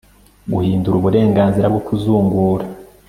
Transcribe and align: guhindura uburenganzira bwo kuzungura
guhindura 0.53 0.95
uburenganzira 0.97 1.65
bwo 1.73 1.81
kuzungura 1.87 2.65